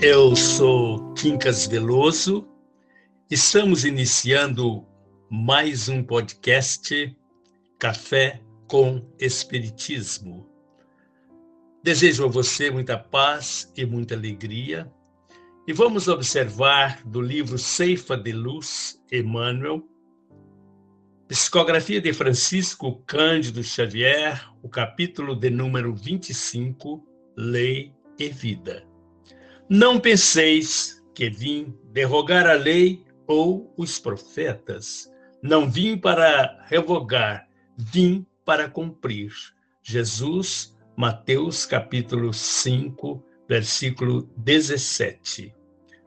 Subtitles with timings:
[0.00, 2.46] Eu sou Quincas Veloso.
[3.28, 4.86] Estamos iniciando
[5.28, 7.16] mais um podcast
[7.80, 10.48] Café com Espiritismo.
[11.82, 14.88] Desejo a você muita paz e muita alegria.
[15.66, 19.82] E vamos observar do livro Ceifa de Luz, Emmanuel,
[21.26, 27.04] Psicografia de Francisco Cândido Xavier, o capítulo de número 25,
[27.36, 28.87] Lei e Vida.
[29.68, 35.10] Não penseis que vim derrogar a lei ou os profetas.
[35.42, 39.32] Não vim para revogar, vim para cumprir.
[39.82, 45.54] Jesus, Mateus capítulo 5, versículo 17.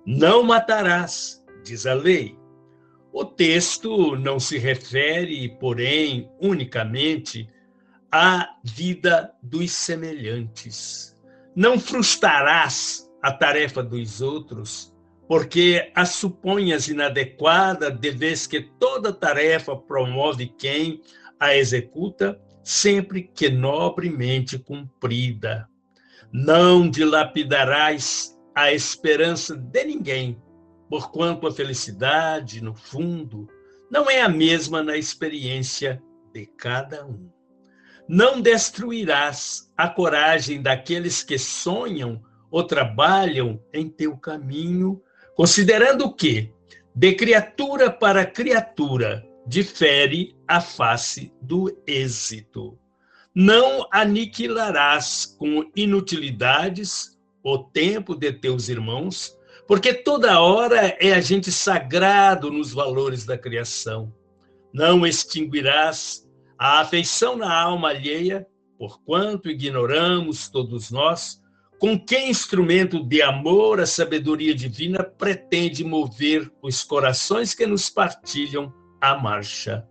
[0.06, 2.42] Não matarás, diz a lei
[3.14, 7.50] o texto não se refere, porém, unicamente
[8.10, 11.14] à vida dos semelhantes.
[11.54, 14.94] Não frustrarás a tarefa dos outros,
[15.28, 21.02] porque a suponhas inadequada, de vez que toda tarefa promove quem
[21.40, 25.68] a executa, sempre que nobremente cumprida.
[26.32, 30.42] Não dilapidarás a esperança de ninguém,
[30.90, 33.48] porquanto a felicidade, no fundo,
[33.90, 36.02] não é a mesma na experiência
[36.34, 37.30] de cada um.
[38.08, 42.22] Não destruirás a coragem daqueles que sonham
[42.52, 45.02] ou trabalham em teu caminho,
[45.36, 46.52] considerando que,
[46.94, 52.78] de criatura para criatura, difere a face do êxito.
[53.34, 59.36] Não aniquilarás com inutilidades o tempo de teus irmãos,
[59.66, 64.14] porque toda hora é agente sagrado nos valores da criação.
[64.74, 68.46] Não extinguirás a afeição na alma alheia,
[68.78, 71.41] porquanto ignoramos todos nós
[71.82, 78.72] com que instrumento de amor a sabedoria divina pretende mover os corações que nos partilham
[79.02, 79.84] a marcha.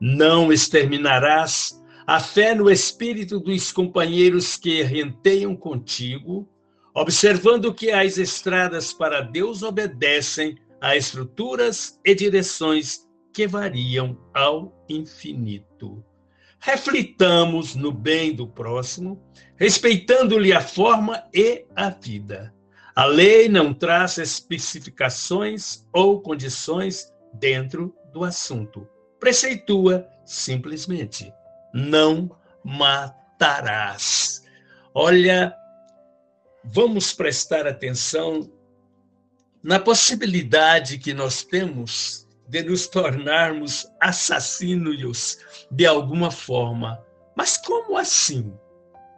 [0.00, 6.48] Não exterminarás a fé no espírito dos companheiros que renteiam contigo,
[6.94, 16.02] observando que as estradas para Deus obedecem a estruturas e direções que variam ao infinito.
[16.60, 19.22] Reflitamos no bem do próximo,
[19.56, 22.54] respeitando-lhe a forma e a vida.
[22.94, 28.88] A lei não traz especificações ou condições dentro do assunto.
[29.20, 31.32] Preceitua simplesmente:
[31.72, 32.30] não
[32.64, 34.42] matarás.
[34.92, 35.54] Olha
[36.70, 38.50] vamos prestar atenção
[39.62, 45.38] na possibilidade que nós temos de nos tornarmos assassinos
[45.70, 46.98] de alguma forma.
[47.36, 48.52] Mas como assim?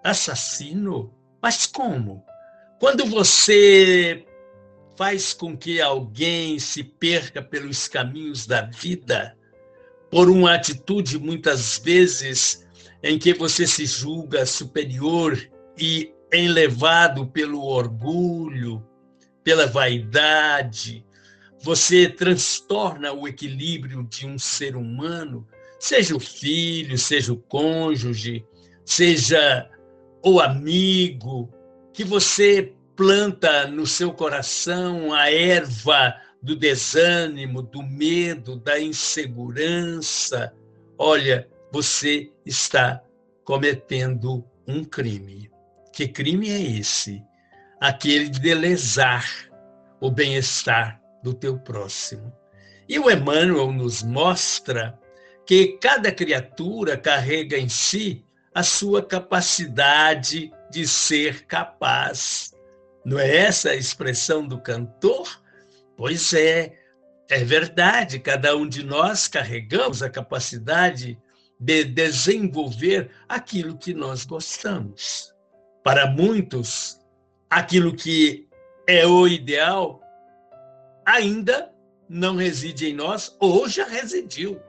[0.02, 1.14] Assassino?
[1.40, 2.24] Mas como?
[2.78, 4.26] Quando você
[4.96, 9.36] faz com que alguém se perca pelos caminhos da vida,
[10.10, 12.66] por uma atitude muitas vezes
[13.02, 15.38] em que você se julga superior
[15.78, 18.86] e enlevado pelo orgulho,
[19.42, 21.04] pela vaidade,
[21.62, 25.46] você transtorna o equilíbrio de um ser humano,
[25.78, 28.44] seja o filho, seja o cônjuge,
[28.84, 29.68] seja
[30.24, 31.52] o amigo,
[31.92, 40.54] que você planta no seu coração a erva do desânimo, do medo, da insegurança,
[40.96, 43.02] olha, você está
[43.44, 45.50] cometendo um crime.
[45.92, 47.22] Que crime é esse?
[47.80, 49.26] Aquele de lesar
[50.00, 52.32] o bem-estar do teu próximo.
[52.88, 54.98] E o Emmanuel nos mostra
[55.46, 62.52] que cada criatura carrega em si a sua capacidade de ser capaz.
[63.04, 65.40] Não é essa a expressão do cantor?
[65.96, 66.78] Pois é,
[67.28, 71.18] é verdade, cada um de nós carregamos a capacidade
[71.58, 75.32] de desenvolver aquilo que nós gostamos.
[75.84, 76.98] Para muitos,
[77.48, 78.48] aquilo que
[78.86, 79.99] é o ideal
[81.04, 81.70] ainda
[82.08, 84.60] não reside em nós ou já residiu.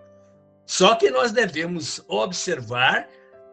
[0.65, 3.09] Só que nós devemos observar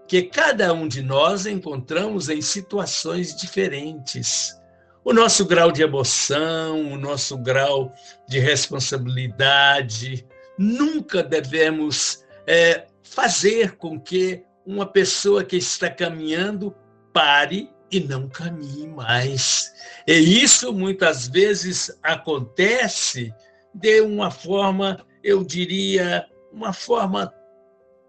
[0.07, 4.59] que cada um de nós encontramos em situações diferentes.
[5.05, 7.93] O nosso grau de emoção, o nosso grau
[8.29, 10.27] de responsabilidade,
[10.59, 16.75] nunca devemos é, fazer com que uma pessoa que está caminhando
[17.13, 19.73] pare e não caminhe mais.
[20.07, 23.33] E isso muitas vezes acontece
[23.75, 27.33] de uma forma, eu diria, uma forma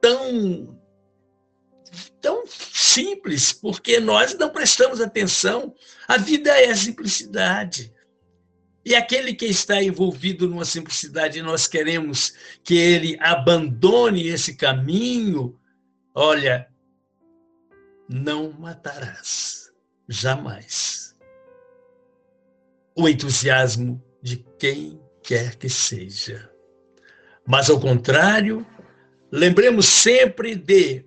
[0.01, 0.77] tão
[2.21, 5.73] tão simples, porque nós não prestamos atenção.
[6.07, 7.91] A vida é a simplicidade.
[8.85, 12.33] E aquele que está envolvido numa simplicidade, nós queremos
[12.63, 15.59] que ele abandone esse caminho.
[16.13, 16.67] Olha,
[18.07, 19.58] não matarás,
[20.09, 21.15] jamais.
[22.95, 26.49] O entusiasmo de quem quer que seja.
[27.47, 28.65] Mas, ao contrário,
[29.31, 31.05] lembremos sempre de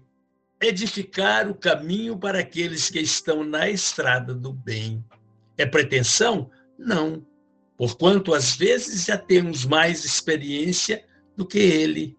[0.60, 5.04] edificar o caminho para aqueles que estão na estrada do bem.
[5.58, 6.50] É pretensão?
[6.78, 7.26] Não
[7.82, 11.04] porquanto às vezes já temos mais experiência
[11.36, 12.16] do que ele.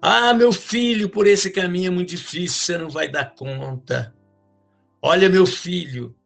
[0.00, 4.15] Ah, meu filho, por esse caminho é muito difícil, você não vai dar conta.
[5.08, 6.16] Olha, meu filho,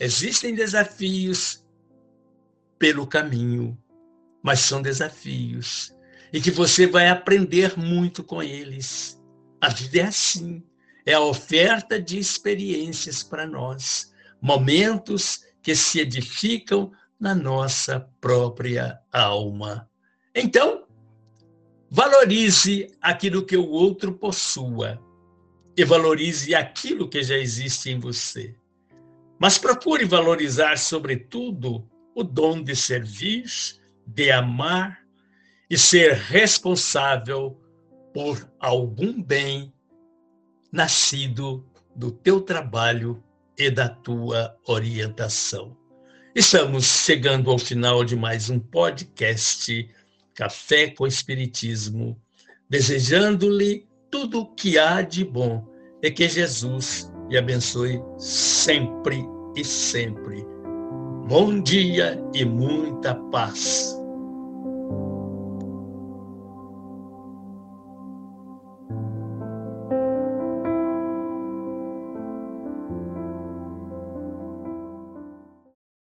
[0.00, 1.62] existem desafios
[2.78, 3.76] pelo caminho,
[4.42, 5.94] mas são desafios
[6.32, 9.22] e que você vai aprender muito com eles.
[9.60, 10.62] A vida é assim,
[11.04, 16.90] é a oferta de experiências para nós, momentos que se edificam
[17.20, 19.86] na nossa própria alma.
[20.34, 20.86] Então,
[21.90, 24.98] valorize aquilo que o outro possua
[25.78, 28.52] e valorize aquilo que já existe em você.
[29.38, 33.44] Mas procure valorizar, sobretudo, o dom de servir,
[34.04, 34.98] de amar
[35.70, 37.56] e ser responsável
[38.12, 39.72] por algum bem
[40.72, 41.64] nascido
[41.94, 43.22] do teu trabalho
[43.56, 45.76] e da tua orientação.
[46.34, 49.88] Estamos chegando ao final de mais um podcast
[50.34, 52.20] Café com Espiritismo,
[52.68, 55.67] desejando-lhe tudo o que há de bom
[56.02, 59.24] e que Jesus lhe abençoe sempre
[59.56, 60.46] e sempre.
[61.28, 63.97] Bom dia e muita paz.